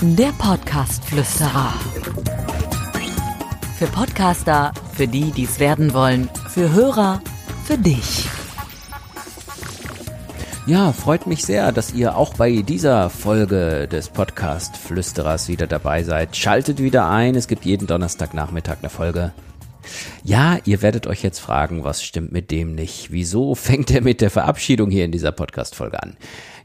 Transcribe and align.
Der 0.00 0.32
Podcast-Flüsterer. 0.38 1.72
Für 3.78 3.86
Podcaster, 3.86 4.72
für 4.92 5.08
die, 5.08 5.30
die 5.30 5.44
es 5.44 5.58
werden 5.58 5.94
wollen, 5.94 6.28
für 6.48 6.72
Hörer, 6.72 7.20
für 7.64 7.78
dich. 7.78 8.28
Ja, 10.66 10.92
freut 10.92 11.26
mich 11.26 11.44
sehr, 11.44 11.72
dass 11.72 11.92
ihr 11.92 12.16
auch 12.16 12.34
bei 12.34 12.62
dieser 12.62 13.10
Folge 13.10 13.86
des 13.86 14.08
Podcast 14.08 14.78
Flüsterers 14.78 15.48
wieder 15.48 15.66
dabei 15.66 16.04
seid. 16.04 16.36
Schaltet 16.36 16.78
wieder 16.78 17.08
ein, 17.10 17.34
es 17.34 17.48
gibt 17.48 17.66
jeden 17.66 17.86
Donnerstagnachmittag 17.86 18.78
eine 18.80 18.88
Folge. 18.88 19.32
Ja, 20.22 20.58
ihr 20.64 20.82
werdet 20.82 21.06
euch 21.06 21.22
jetzt 21.22 21.38
fragen, 21.38 21.84
was 21.84 22.02
stimmt 22.02 22.32
mit 22.32 22.50
dem 22.50 22.74
nicht? 22.74 23.10
Wieso 23.10 23.54
fängt 23.54 23.90
er 23.90 24.02
mit 24.02 24.20
der 24.20 24.30
Verabschiedung 24.30 24.90
hier 24.90 25.04
in 25.04 25.12
dieser 25.12 25.32
Podcast-Folge 25.32 26.02
an? 26.02 26.16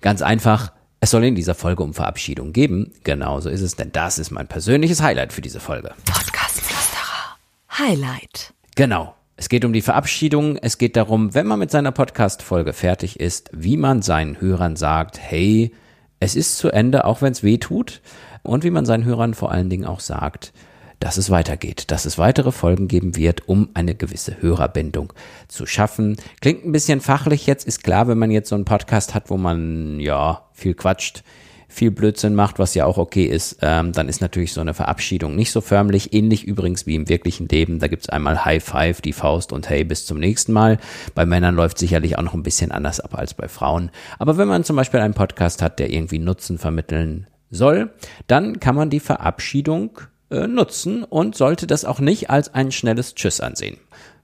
Ganz 0.02 0.22
einfach, 0.22 0.72
es 1.02 1.12
soll 1.12 1.24
in 1.24 1.36
dieser 1.36 1.56
Folge 1.56 1.84
um 1.84 1.94
Verabschiedung 1.94 2.52
geben. 2.52 2.92
Genauso 3.04 3.50
ist 3.50 3.62
es, 3.62 3.76
denn 3.76 3.92
das 3.92 4.20
ist 4.20 4.32
mein 4.32 4.48
persönliches 4.48 5.02
Highlight 5.02 5.32
für 5.34 5.42
diese 5.42 5.60
Folge. 5.60 5.92
Podcast-Flüsterer. 6.06 7.38
Highlight. 7.78 8.54
Genau. 8.76 9.16
Es 9.38 9.48
geht 9.48 9.64
um 9.64 9.72
die 9.72 9.82
Verabschiedung. 9.82 10.58
Es 10.58 10.78
geht 10.78 10.98
darum, 10.98 11.34
wenn 11.34 11.48
man 11.48 11.60
mit 11.60 11.72
seiner 11.72 11.94
Podcast-Folge 11.94 12.74
fertig 12.74 13.20
ist, 13.22 13.50
wie 13.54 13.78
man 13.78 14.02
seinen 14.02 14.42
Hörern 14.42 14.76
sagt, 14.76 15.18
hey, 15.18 15.72
es 16.20 16.36
ist 16.36 16.58
zu 16.58 16.70
Ende, 16.70 17.06
auch 17.06 17.22
wenn 17.22 17.32
es 17.32 17.44
weh 17.44 17.58
tut. 17.58 18.02
Und 18.44 18.66
wie 18.66 18.70
man 18.70 18.86
seinen 18.86 19.06
Hörern 19.06 19.34
vor 19.34 19.52
allen 19.52 19.70
Dingen 19.70 19.86
auch 19.86 20.02
sagt, 20.02 20.52
dass 21.00 21.18
es 21.18 21.30
weitergeht, 21.30 21.92
dass 21.92 22.06
es 22.06 22.18
weitere 22.18 22.52
Folgen 22.52 22.88
geben 22.88 23.16
wird, 23.16 23.48
um 23.48 23.70
eine 23.74 23.96
gewisse 23.96 24.42
Hörerbindung 24.42 25.14
zu 25.48 25.66
schaffen. 25.66 26.18
Klingt 26.42 26.66
ein 26.66 26.72
bisschen 26.72 27.02
fachlich 27.02 27.48
jetzt, 27.48 27.68
ist 27.68 27.84
klar, 27.84 28.08
wenn 28.08 28.18
man 28.18 28.32
jetzt 28.32 28.50
so 28.50 28.56
einen 28.56 28.66
Podcast 28.66 29.14
hat, 29.14 29.30
wo 29.30 29.38
man 29.38 30.00
ja 30.00 30.46
viel 30.54 30.74
quatscht, 30.74 31.24
viel 31.72 31.92
Blödsinn 31.92 32.34
macht, 32.34 32.58
was 32.58 32.74
ja 32.74 32.86
auch 32.86 32.98
okay 32.98 33.26
ist, 33.26 33.60
ähm, 33.62 33.94
dann 33.94 34.10
ist 34.10 34.22
natürlich 34.22 34.54
so 34.54 34.62
eine 34.62 34.74
Verabschiedung 34.74 35.36
nicht 35.36 35.52
so 35.52 35.62
förmlich. 35.62 36.14
Ähnlich 36.14 36.44
übrigens 36.44 36.88
wie 36.88 36.96
im 36.96 37.08
wirklichen 37.08 37.48
Leben. 37.48 37.78
Da 37.78 37.88
gibt's 37.88 38.10
einmal 38.10 38.44
High 38.44 38.64
Five, 38.64 39.02
die 39.02 39.14
Faust 39.14 39.54
und 39.54 39.70
Hey, 39.70 39.84
bis 39.84 40.06
zum 40.08 40.20
nächsten 40.20 40.52
Mal. 40.52 40.80
Bei 41.14 41.28
Männern 41.28 41.56
läuft 41.56 41.78
sicherlich 41.78 42.18
auch 42.18 42.24
noch 42.24 42.34
ein 42.34 42.44
bisschen 42.44 42.72
anders 42.72 43.00
ab 43.00 43.16
als 43.16 43.36
bei 43.36 43.48
Frauen. 43.48 43.92
Aber 44.18 44.38
wenn 44.38 44.48
man 44.48 44.64
zum 44.64 44.76
Beispiel 44.76 45.00
einen 45.00 45.14
Podcast 45.14 45.62
hat, 45.62 45.78
der 45.78 45.92
irgendwie 45.92 46.18
Nutzen 46.18 46.58
vermitteln 46.58 47.28
soll, 47.52 47.94
dann 48.26 48.60
kann 48.60 48.76
man 48.76 48.90
die 48.90 49.00
Verabschiedung 49.00 50.00
äh, 50.30 50.48
nutzen 50.48 51.04
und 51.04 51.36
sollte 51.36 51.68
das 51.68 51.86
auch 51.86 52.00
nicht 52.00 52.30
als 52.30 52.54
ein 52.54 52.72
schnelles 52.72 53.16
Tschüss 53.16 53.42
ansehen. 53.42 53.78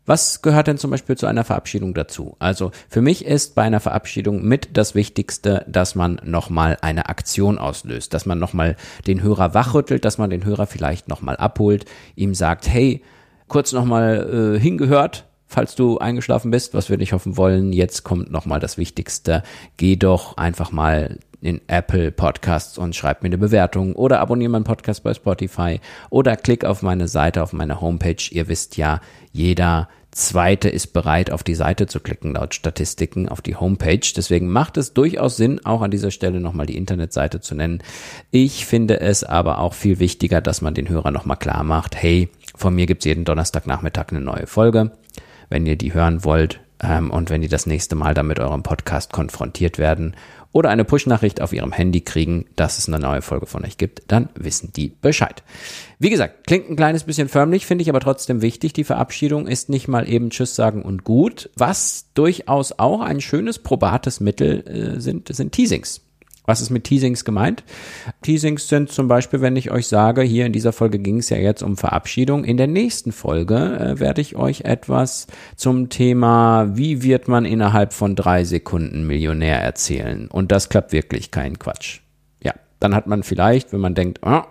Was 0.06 0.44
gehört 0.44 0.67
denn 0.67 0.78
zum 0.78 0.92
Beispiel 0.92 1.17
zu 1.17 1.25
einer 1.25 1.44
Verabschiedung 1.44 1.95
dazu? 1.95 2.36
Also 2.38 2.72
für 2.89 3.02
mich 3.02 3.25
ist 3.25 3.56
bei 3.56 3.64
einer 3.64 3.80
Verabschiedung 3.80 4.44
mit 4.44 4.78
das 4.78 4.94
Wichtigste, 4.94 5.66
dass 5.67 5.95
man 5.95 6.22
nochmal 6.23 6.78
eine 6.81 7.09
Aktion 7.09 7.58
auslöst, 7.58 8.14
dass 8.14 8.28
man 8.28 8.38
nochmal 8.38 8.75
den 9.08 9.23
Hörer 9.23 9.56
wachrüttelt, 9.56 10.06
dass 10.06 10.20
man 10.20 10.30
den 10.30 10.45
Hörer 10.45 10.67
vielleicht 10.67 11.08
nochmal 11.08 11.38
abholt, 11.38 11.86
ihm 12.16 12.36
sagt, 12.36 12.67
hey, 12.67 13.02
kurz 13.47 13.72
nochmal 13.72 14.56
äh, 14.56 14.59
hingehört, 14.59 15.25
falls 15.48 15.76
du 15.76 15.98
eingeschlafen 15.98 16.52
bist, 16.52 16.74
was 16.74 16.90
wir 16.90 16.98
nicht 16.98 17.14
hoffen 17.14 17.38
wollen, 17.38 17.74
jetzt 17.74 18.04
kommt 18.04 18.32
nochmal 18.32 18.60
das 18.60 18.78
Wichtigste. 18.78 19.44
Geh 19.78 19.96
doch 19.96 20.38
einfach 20.38 20.72
mal 20.72 21.20
in 21.42 21.62
Apple 21.68 22.12
Podcasts 22.12 22.78
und 22.78 22.96
schreib 22.96 23.22
mir 23.22 23.28
eine 23.28 23.38
Bewertung 23.38 23.94
oder 23.94 24.20
abonniere 24.20 24.50
meinen 24.50 24.64
Podcast 24.64 25.04
bei 25.04 25.14
Spotify 25.14 25.80
oder 26.10 26.36
klick 26.38 26.66
auf 26.66 26.82
meine 26.82 27.08
Seite, 27.08 27.44
auf 27.44 27.54
meine 27.54 27.82
Homepage. 27.82 28.32
Ihr 28.32 28.48
wisst 28.48 28.78
ja, 28.78 29.00
jeder 29.32 29.88
Zweite 30.16 30.70
ist 30.70 30.94
bereit, 30.94 31.30
auf 31.30 31.44
die 31.44 31.56
Seite 31.56 31.88
zu 31.88 32.00
klicken, 32.00 32.36
laut 32.36 32.56
Statistiken, 32.56 33.28
auf 33.28 33.42
die 33.42 33.58
Homepage. 33.58 34.00
Deswegen 34.16 34.48
macht 34.48 34.78
es 34.78 34.94
durchaus 34.94 35.36
Sinn, 35.36 35.66
auch 35.66 35.82
an 35.82 35.92
dieser 35.92 36.10
Stelle 36.10 36.40
nochmal 36.40 36.66
die 36.66 36.78
Internetseite 36.78 37.42
zu 37.42 37.54
nennen. 37.54 37.84
Ich 38.32 38.66
finde 38.66 39.02
es 39.02 39.26
aber 39.26 39.60
auch 39.60 39.74
viel 39.74 40.00
wichtiger, 40.00 40.40
dass 40.40 40.62
man 40.62 40.74
den 40.74 40.88
Hörer 40.88 41.12
nochmal 41.12 41.36
klar 41.36 41.66
macht, 41.66 42.02
hey, 42.02 42.30
von 42.56 42.74
mir 42.74 42.86
gibt's 42.86 43.04
jeden 43.04 43.26
Donnerstagnachmittag 43.26 44.12
eine 44.12 44.22
neue 44.22 44.48
Folge. 44.48 44.92
Wenn 45.50 45.66
ihr 45.66 45.75
die 45.75 45.94
hören 45.94 46.24
wollt 46.24 46.62
und 46.81 47.30
wenn 47.30 47.44
ihr 47.44 47.50
das 47.50 47.66
nächste 47.66 47.96
Mal 47.96 48.13
dann 48.13 48.28
mit 48.28 48.40
eurem 48.40 48.63
Podcast 48.63 49.12
konfrontiert 49.13 49.78
werden 49.78 50.16
oder 50.52 50.69
eine 50.69 50.86
Push-Nachricht 50.86 51.41
auf 51.41 51.52
ihrem 51.52 51.72
Handy 51.72 52.02
kriegen, 52.02 52.46
dass 52.56 52.78
es 52.78 52.88
eine 52.88 53.00
neue 53.00 53.22
Folge 53.22 53.46
von 53.46 53.66
euch 53.66 53.78
gibt, 53.78 54.03
dann 54.08 54.30
wissen 54.36 54.72
die 54.74 54.94
Bescheid. 55.02 55.44
Wie 56.00 56.09
gesagt, 56.09 56.47
klingt 56.47 56.69
ein 56.69 56.78
kleines 56.78 57.03
bisschen 57.03 57.28
förmlich, 57.28 57.66
finde 57.66 57.81
ich 57.81 57.90
aber 57.90 58.00
trotzdem 58.00 58.41
wichtig. 58.41 58.72
Die 58.72 58.86
Verabschiedung 58.86 59.47
ist 59.47 59.69
nicht 59.69 59.88
mal 59.88 60.08
eben 60.08 60.30
Tschüss 60.30 60.56
sagen 60.56 60.81
und 60.81 61.03
gut. 61.03 61.50
Was 61.56 62.06
durchaus 62.13 62.80
auch 62.80 63.02
ein 63.02 63.19
schönes 63.19 63.59
probates 63.59 64.19
Mittel 64.22 64.96
äh, 64.96 65.02
sind, 65.02 65.34
sind 65.36 65.52
Teasings. 65.52 66.02
Was 66.45 66.61
ist 66.61 66.69
mit 66.69 66.83
Teasings 66.83 67.25
gemeint? 67.25 67.63
Teasings 68.22 68.67
sind 68.67 68.91
zum 68.91 69.07
Beispiel, 69.07 69.41
wenn 69.41 69.56
ich 69.56 69.72
euch 69.72 69.88
sage, 69.88 70.22
hier 70.22 70.45
in 70.45 70.53
dieser 70.53 70.73
Folge 70.73 71.00
ging 71.00 71.17
es 71.17 71.29
ja 71.29 71.38
jetzt 71.38 71.63
um 71.63 71.78
Verabschiedung. 71.78 72.44
In 72.44 72.57
der 72.57 72.67
nächsten 72.67 73.11
Folge 73.11 73.56
äh, 73.56 74.00
werde 74.00 74.22
ich 74.22 74.35
euch 74.35 74.61
etwas 74.61 75.28
zum 75.56 75.89
Thema, 75.89 76.75
wie 76.75 77.03
wird 77.03 77.28
man 77.28 77.45
innerhalb 77.45 77.94
von 77.94 78.16
drei 78.16 78.44
Sekunden 78.44 79.07
Millionär 79.07 79.61
erzählen. 79.61 80.28
Und 80.28 80.51
das 80.51 80.69
klappt 80.69 80.91
wirklich 80.91 81.31
kein 81.31 81.57
Quatsch. 81.57 82.01
Ja, 82.44 82.53
dann 82.79 82.94
hat 82.94 83.07
man 83.07 83.23
vielleicht, 83.23 83.73
wenn 83.73 83.81
man 83.81 83.95
denkt, 83.95 84.19
oh, 84.23 84.44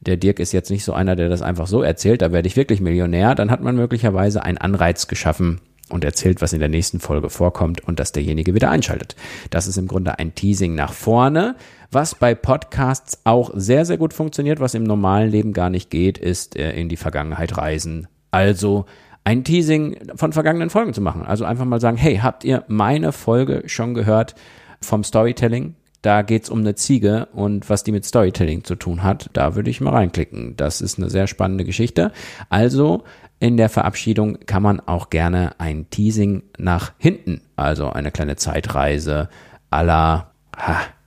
der 0.00 0.16
Dirk 0.16 0.38
ist 0.38 0.52
jetzt 0.52 0.70
nicht 0.70 0.84
so 0.84 0.92
einer, 0.92 1.16
der 1.16 1.28
das 1.28 1.42
einfach 1.42 1.66
so 1.66 1.82
erzählt, 1.82 2.22
da 2.22 2.32
werde 2.32 2.46
ich 2.46 2.56
wirklich 2.56 2.80
Millionär, 2.80 3.34
dann 3.34 3.50
hat 3.50 3.62
man 3.62 3.74
möglicherweise 3.74 4.42
einen 4.42 4.58
Anreiz 4.58 5.08
geschaffen, 5.08 5.60
und 5.88 6.04
erzählt, 6.04 6.42
was 6.42 6.52
in 6.52 6.60
der 6.60 6.68
nächsten 6.68 7.00
Folge 7.00 7.30
vorkommt 7.30 7.86
und 7.86 8.00
dass 8.00 8.12
derjenige 8.12 8.54
wieder 8.54 8.70
einschaltet. 8.70 9.14
Das 9.50 9.66
ist 9.66 9.76
im 9.76 9.86
Grunde 9.86 10.18
ein 10.18 10.34
Teasing 10.34 10.74
nach 10.74 10.92
vorne. 10.92 11.56
Was 11.92 12.14
bei 12.14 12.34
Podcasts 12.34 13.20
auch 13.24 13.50
sehr, 13.54 13.84
sehr 13.84 13.96
gut 13.96 14.12
funktioniert, 14.12 14.58
was 14.58 14.74
im 14.74 14.82
normalen 14.82 15.30
Leben 15.30 15.52
gar 15.52 15.70
nicht 15.70 15.90
geht, 15.90 16.18
ist 16.18 16.56
äh, 16.56 16.72
in 16.72 16.88
die 16.88 16.96
Vergangenheit 16.96 17.56
reisen. 17.56 18.08
Also 18.32 18.86
ein 19.22 19.44
Teasing 19.44 19.96
von 20.16 20.32
vergangenen 20.32 20.70
Folgen 20.70 20.94
zu 20.94 21.00
machen. 21.00 21.22
Also 21.24 21.44
einfach 21.44 21.64
mal 21.64 21.80
sagen, 21.80 21.96
hey, 21.96 22.18
habt 22.18 22.44
ihr 22.44 22.64
meine 22.68 23.12
Folge 23.12 23.62
schon 23.66 23.94
gehört 23.94 24.34
vom 24.80 25.04
Storytelling? 25.04 25.74
Da 26.06 26.22
geht's 26.22 26.50
um 26.50 26.60
eine 26.60 26.76
Ziege 26.76 27.26
und 27.32 27.68
was 27.68 27.82
die 27.82 27.90
mit 27.90 28.04
Storytelling 28.04 28.62
zu 28.62 28.76
tun 28.76 29.02
hat, 29.02 29.28
da 29.32 29.56
würde 29.56 29.70
ich 29.70 29.80
mal 29.80 29.90
reinklicken. 29.90 30.56
Das 30.56 30.80
ist 30.80 30.98
eine 30.98 31.10
sehr 31.10 31.26
spannende 31.26 31.64
Geschichte. 31.64 32.12
Also 32.48 33.02
in 33.40 33.56
der 33.56 33.68
Verabschiedung 33.68 34.38
kann 34.46 34.62
man 34.62 34.78
auch 34.78 35.10
gerne 35.10 35.58
ein 35.58 35.90
Teasing 35.90 36.44
nach 36.58 36.92
hinten, 36.98 37.40
also 37.56 37.90
eine 37.90 38.12
kleine 38.12 38.36
Zeitreise 38.36 39.28
ha, 39.72 40.26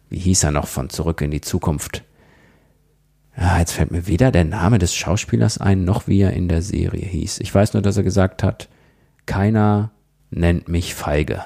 wie 0.09 0.19
hieß 0.19 0.43
er 0.43 0.51
noch 0.51 0.67
von 0.67 0.89
Zurück 0.89 1.21
in 1.21 1.31
die 1.31 1.39
Zukunft? 1.39 2.03
Ja, 3.37 3.57
jetzt 3.59 3.71
fällt 3.71 3.91
mir 3.91 4.05
weder 4.05 4.33
der 4.33 4.43
Name 4.43 4.79
des 4.79 4.93
Schauspielers 4.93 5.59
ein, 5.59 5.85
noch 5.85 6.09
wie 6.09 6.23
er 6.23 6.33
in 6.33 6.49
der 6.49 6.61
Serie 6.61 7.05
hieß. 7.05 7.39
Ich 7.39 7.55
weiß 7.55 7.71
nur, 7.71 7.81
dass 7.81 7.95
er 7.95 8.03
gesagt 8.03 8.43
hat, 8.43 8.67
keiner 9.25 9.91
nennt 10.29 10.67
mich 10.67 10.93
feige. 10.93 11.45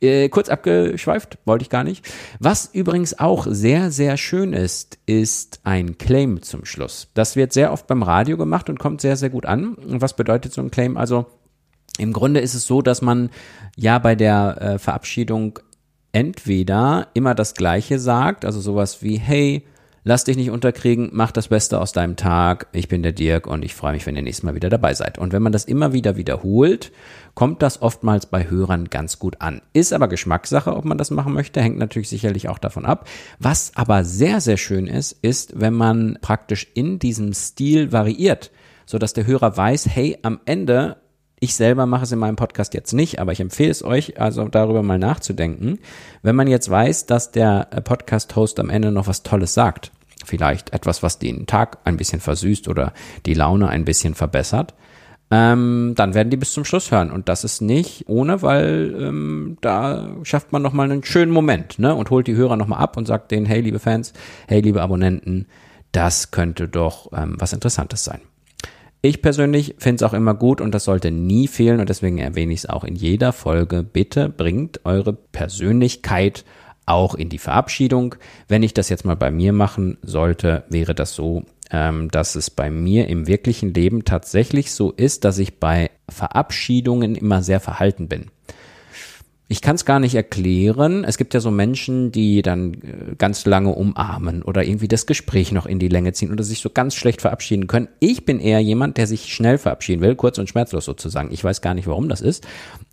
Äh, 0.00 0.28
kurz 0.28 0.48
abgeschweift, 0.48 1.38
wollte 1.44 1.62
ich 1.62 1.70
gar 1.70 1.84
nicht. 1.84 2.06
Was 2.38 2.70
übrigens 2.72 3.18
auch 3.18 3.46
sehr, 3.48 3.90
sehr 3.90 4.16
schön 4.16 4.52
ist, 4.52 4.98
ist 5.06 5.60
ein 5.64 5.98
Claim 5.98 6.42
zum 6.42 6.64
Schluss. 6.64 7.08
Das 7.14 7.36
wird 7.36 7.52
sehr 7.52 7.72
oft 7.72 7.86
beim 7.86 8.02
Radio 8.02 8.36
gemacht 8.36 8.68
und 8.68 8.78
kommt 8.78 9.00
sehr, 9.00 9.16
sehr 9.16 9.30
gut 9.30 9.46
an. 9.46 9.76
Was 9.78 10.14
bedeutet 10.14 10.52
so 10.52 10.60
ein 10.60 10.70
Claim? 10.70 10.96
Also 10.96 11.26
im 11.98 12.12
Grunde 12.12 12.40
ist 12.40 12.54
es 12.54 12.66
so, 12.66 12.80
dass 12.80 13.02
man 13.02 13.30
ja 13.76 13.98
bei 13.98 14.14
der 14.14 14.58
äh, 14.60 14.78
Verabschiedung 14.78 15.58
entweder 16.12 17.08
immer 17.14 17.34
das 17.34 17.54
Gleiche 17.54 17.98
sagt, 17.98 18.44
also 18.44 18.60
sowas 18.60 19.02
wie, 19.02 19.18
hey, 19.18 19.66
Lass 20.04 20.24
dich 20.24 20.36
nicht 20.36 20.50
unterkriegen, 20.50 21.10
mach 21.12 21.32
das 21.32 21.48
Beste 21.48 21.80
aus 21.80 21.92
deinem 21.92 22.16
Tag. 22.16 22.68
Ich 22.72 22.88
bin 22.88 23.02
der 23.02 23.12
Dirk 23.12 23.46
und 23.46 23.64
ich 23.64 23.74
freue 23.74 23.92
mich, 23.92 24.06
wenn 24.06 24.16
ihr 24.16 24.22
nächstes 24.22 24.44
Mal 24.44 24.54
wieder 24.54 24.70
dabei 24.70 24.94
seid. 24.94 25.18
Und 25.18 25.32
wenn 25.32 25.42
man 25.42 25.52
das 25.52 25.64
immer 25.64 25.92
wieder 25.92 26.16
wiederholt, 26.16 26.92
kommt 27.34 27.62
das 27.62 27.82
oftmals 27.82 28.26
bei 28.26 28.48
Hörern 28.48 28.90
ganz 28.90 29.18
gut 29.18 29.40
an. 29.40 29.60
Ist 29.72 29.92
aber 29.92 30.08
Geschmackssache, 30.08 30.74
ob 30.74 30.84
man 30.84 30.98
das 30.98 31.10
machen 31.10 31.32
möchte, 31.32 31.60
hängt 31.60 31.78
natürlich 31.78 32.08
sicherlich 32.08 32.48
auch 32.48 32.58
davon 32.58 32.86
ab. 32.86 33.08
Was 33.38 33.72
aber 33.74 34.04
sehr, 34.04 34.40
sehr 34.40 34.56
schön 34.56 34.86
ist, 34.86 35.12
ist, 35.22 35.60
wenn 35.60 35.74
man 35.74 36.18
praktisch 36.22 36.66
in 36.74 36.98
diesem 36.98 37.32
Stil 37.32 37.92
variiert, 37.92 38.50
so 38.86 38.98
dass 38.98 39.12
der 39.12 39.26
Hörer 39.26 39.56
weiß, 39.56 39.88
hey, 39.88 40.18
am 40.22 40.40
Ende 40.46 40.96
ich 41.40 41.54
selber 41.54 41.86
mache 41.86 42.04
es 42.04 42.12
in 42.12 42.18
meinem 42.18 42.36
Podcast 42.36 42.74
jetzt 42.74 42.92
nicht, 42.92 43.20
aber 43.20 43.32
ich 43.32 43.40
empfehle 43.40 43.70
es 43.70 43.84
euch, 43.84 44.20
also 44.20 44.48
darüber 44.48 44.82
mal 44.82 44.98
nachzudenken. 44.98 45.78
Wenn 46.22 46.34
man 46.34 46.48
jetzt 46.48 46.68
weiß, 46.68 47.06
dass 47.06 47.30
der 47.30 47.68
Podcast-Host 47.84 48.58
am 48.58 48.70
Ende 48.70 48.90
noch 48.90 49.06
was 49.06 49.22
Tolles 49.22 49.54
sagt, 49.54 49.92
vielleicht 50.24 50.72
etwas, 50.72 51.02
was 51.02 51.18
den 51.18 51.46
Tag 51.46 51.78
ein 51.84 51.96
bisschen 51.96 52.20
versüßt 52.20 52.68
oder 52.68 52.92
die 53.26 53.34
Laune 53.34 53.68
ein 53.68 53.84
bisschen 53.84 54.14
verbessert, 54.14 54.74
ähm, 55.30 55.92
dann 55.94 56.14
werden 56.14 56.30
die 56.30 56.36
bis 56.36 56.52
zum 56.52 56.64
Schluss 56.64 56.90
hören. 56.90 57.10
Und 57.10 57.28
das 57.28 57.44
ist 57.44 57.60
nicht 57.60 58.04
ohne, 58.08 58.42
weil 58.42 58.94
ähm, 58.98 59.58
da 59.60 60.16
schafft 60.22 60.52
man 60.52 60.62
nochmal 60.62 60.90
einen 60.90 61.04
schönen 61.04 61.32
Moment 61.32 61.78
ne? 61.78 61.94
und 61.94 62.10
holt 62.10 62.26
die 62.26 62.34
Hörer 62.34 62.56
nochmal 62.56 62.80
ab 62.80 62.96
und 62.96 63.06
sagt 63.06 63.30
denen, 63.30 63.46
hey 63.46 63.60
liebe 63.60 63.78
Fans, 63.78 64.12
hey 64.46 64.60
liebe 64.60 64.82
Abonnenten, 64.82 65.46
das 65.92 66.30
könnte 66.30 66.68
doch 66.68 67.12
ähm, 67.12 67.36
was 67.38 67.52
Interessantes 67.52 68.04
sein. 68.04 68.20
Ich 69.00 69.22
persönlich 69.22 69.76
finde 69.78 70.04
es 70.04 70.10
auch 70.10 70.14
immer 70.14 70.34
gut 70.34 70.60
und 70.60 70.74
das 70.74 70.84
sollte 70.84 71.12
nie 71.12 71.46
fehlen 71.46 71.78
und 71.78 71.88
deswegen 71.88 72.18
erwähne 72.18 72.52
ich 72.52 72.60
es 72.60 72.68
auch 72.68 72.82
in 72.82 72.96
jeder 72.96 73.32
Folge. 73.32 73.84
Bitte 73.84 74.28
bringt 74.28 74.84
eure 74.84 75.12
Persönlichkeit 75.12 76.44
auch 76.88 77.14
in 77.14 77.28
die 77.28 77.38
Verabschiedung. 77.38 78.14
Wenn 78.48 78.62
ich 78.62 78.74
das 78.74 78.88
jetzt 78.88 79.04
mal 79.04 79.16
bei 79.16 79.30
mir 79.30 79.52
machen 79.52 79.98
sollte, 80.02 80.64
wäre 80.68 80.94
das 80.94 81.14
so, 81.14 81.44
ähm, 81.70 82.10
dass 82.10 82.34
es 82.34 82.50
bei 82.50 82.70
mir 82.70 83.08
im 83.08 83.26
wirklichen 83.26 83.74
Leben 83.74 84.04
tatsächlich 84.04 84.72
so 84.72 84.90
ist, 84.90 85.24
dass 85.24 85.38
ich 85.38 85.58
bei 85.60 85.90
Verabschiedungen 86.08 87.14
immer 87.14 87.42
sehr 87.42 87.60
verhalten 87.60 88.08
bin. 88.08 88.30
Ich 89.50 89.62
kann 89.62 89.76
es 89.76 89.86
gar 89.86 89.98
nicht 89.98 90.14
erklären. 90.14 91.04
Es 91.04 91.16
gibt 91.16 91.32
ja 91.32 91.40
so 91.40 91.50
Menschen, 91.50 92.12
die 92.12 92.42
dann 92.42 92.74
äh, 92.74 93.14
ganz 93.16 93.46
lange 93.46 93.70
umarmen 93.70 94.42
oder 94.42 94.62
irgendwie 94.62 94.88
das 94.88 95.06
Gespräch 95.06 95.52
noch 95.52 95.64
in 95.64 95.78
die 95.78 95.88
Länge 95.88 96.12
ziehen 96.12 96.30
oder 96.30 96.44
sich 96.44 96.60
so 96.60 96.68
ganz 96.68 96.94
schlecht 96.94 97.22
verabschieden 97.22 97.66
können. 97.66 97.88
Ich 97.98 98.26
bin 98.26 98.40
eher 98.40 98.60
jemand, 98.60 98.98
der 98.98 99.06
sich 99.06 99.32
schnell 99.32 99.56
verabschieden 99.56 100.02
will, 100.02 100.16
kurz 100.16 100.36
und 100.36 100.50
schmerzlos 100.50 100.84
sozusagen. 100.84 101.32
Ich 101.32 101.42
weiß 101.42 101.62
gar 101.62 101.72
nicht, 101.72 101.86
warum 101.86 102.10
das 102.10 102.20
ist, 102.20 102.46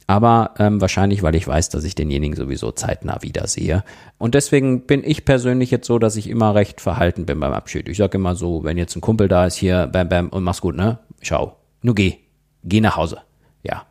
aber 0.07 0.53
ähm, 0.59 0.81
wahrscheinlich, 0.81 1.23
weil 1.23 1.35
ich 1.35 1.47
weiß, 1.47 1.69
dass 1.69 1.83
ich 1.83 1.95
denjenigen 1.95 2.35
sowieso 2.35 2.71
zeitnah 2.71 3.21
wiedersehe. 3.21 3.83
Und 4.17 4.35
deswegen 4.35 4.81
bin 4.85 5.03
ich 5.03 5.25
persönlich 5.25 5.71
jetzt 5.71 5.87
so, 5.87 5.97
dass 5.97 6.15
ich 6.15 6.29
immer 6.29 6.53
recht 6.53 6.79
verhalten 6.79 7.25
bin 7.25 7.39
beim 7.39 7.53
Abschied. 7.53 7.89
Ich 7.89 7.97
sage 7.97 8.17
immer 8.17 8.35
so, 8.35 8.63
wenn 8.63 8.77
jetzt 8.77 8.95
ein 8.95 9.01
Kumpel 9.01 9.27
da 9.27 9.45
ist, 9.45 9.55
hier, 9.55 9.87
bam, 9.87 10.07
bam, 10.07 10.29
und 10.29 10.43
mach's 10.43 10.61
gut, 10.61 10.75
ne? 10.75 10.99
Ciao. 11.23 11.57
Nur 11.81 11.95
geh. 11.95 12.17
Geh 12.63 12.81
nach 12.81 12.97
Hause. 12.97 13.19
Ja. 13.63 13.85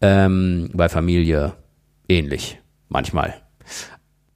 Ähm, 0.00 0.70
bei 0.72 0.88
Familie 0.88 1.52
ähnlich 2.08 2.58
manchmal. 2.88 3.34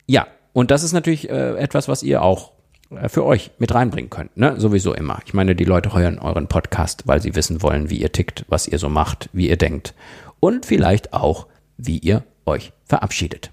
Ja, 0.06 0.26
und 0.52 0.70
das 0.70 0.84
ist 0.84 0.92
natürlich 0.92 1.28
äh, 1.28 1.56
etwas, 1.56 1.88
was 1.88 2.04
ihr 2.04 2.22
auch 2.22 2.52
äh, 2.90 3.08
für 3.08 3.24
euch 3.24 3.50
mit 3.58 3.74
reinbringen 3.74 4.10
könnt, 4.10 4.36
ne? 4.36 4.54
Sowieso 4.58 4.94
immer. 4.94 5.20
Ich 5.26 5.34
meine, 5.34 5.54
die 5.54 5.64
Leute 5.64 5.92
hören 5.92 6.18
euren 6.18 6.46
Podcast, 6.46 7.02
weil 7.06 7.20
sie 7.20 7.34
wissen 7.34 7.62
wollen, 7.62 7.90
wie 7.90 8.00
ihr 8.00 8.12
tickt, 8.12 8.44
was 8.48 8.66
ihr 8.66 8.78
so 8.78 8.88
macht, 8.88 9.28
wie 9.32 9.48
ihr 9.48 9.56
denkt 9.56 9.94
und 10.40 10.66
vielleicht 10.66 11.12
auch, 11.12 11.46
wie 11.76 11.98
ihr 11.98 12.24
euch 12.46 12.72
verabschiedet. 12.84 13.50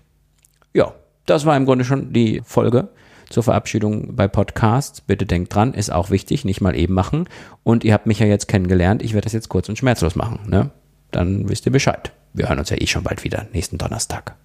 Ja, 0.73 0.93
das 1.25 1.45
war 1.45 1.55
im 1.55 1.65
Grunde 1.65 1.85
schon 1.85 2.13
die 2.13 2.41
Folge 2.43 2.89
zur 3.29 3.43
Verabschiedung 3.43 4.15
bei 4.15 4.27
Podcasts. 4.27 5.01
Bitte 5.01 5.25
denkt 5.25 5.53
dran, 5.53 5.73
ist 5.73 5.91
auch 5.91 6.09
wichtig, 6.09 6.45
nicht 6.45 6.61
mal 6.61 6.75
eben 6.75 6.93
machen. 6.93 7.27
Und 7.63 7.83
ihr 7.83 7.93
habt 7.93 8.07
mich 8.07 8.19
ja 8.19 8.25
jetzt 8.25 8.47
kennengelernt. 8.47 9.01
Ich 9.01 9.13
werde 9.13 9.25
das 9.25 9.33
jetzt 9.33 9.49
kurz 9.49 9.69
und 9.69 9.77
schmerzlos 9.77 10.15
machen. 10.15 10.39
Ne? 10.47 10.71
Dann 11.11 11.49
wisst 11.49 11.65
ihr 11.65 11.71
Bescheid. 11.71 12.11
Wir 12.33 12.49
hören 12.49 12.59
uns 12.59 12.69
ja 12.69 12.77
eh 12.79 12.87
schon 12.87 13.03
bald 13.03 13.23
wieder, 13.23 13.47
nächsten 13.53 13.77
Donnerstag. 13.77 14.35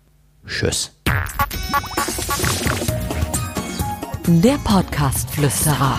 Tschüss. 0.46 0.92
Der 4.26 4.58
Podcast-Flüsterer. 4.64 5.98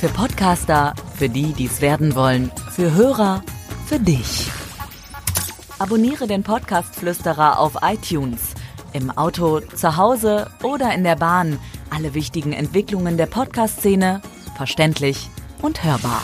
Für 0.00 0.08
Podcaster, 0.08 0.94
für 1.14 1.28
die, 1.28 1.52
die 1.52 1.66
es 1.66 1.80
werden 1.80 2.14
wollen, 2.14 2.52
für 2.70 2.94
Hörer, 2.94 3.42
für 3.88 3.98
dich. 3.98 4.50
Abonniere 5.78 6.26
den 6.26 6.42
Podcast-Flüsterer 6.42 7.58
auf 7.58 7.78
iTunes, 7.82 8.54
im 8.92 9.10
Auto, 9.10 9.60
zu 9.60 9.96
Hause 9.96 10.50
oder 10.62 10.92
in 10.94 11.04
der 11.04 11.16
Bahn. 11.16 11.58
Alle 11.88 12.12
wichtigen 12.12 12.52
Entwicklungen 12.52 13.16
der 13.16 13.26
Podcast-Szene 13.26 14.20
verständlich 14.56 15.30
und 15.62 15.84
hörbar. 15.84 16.22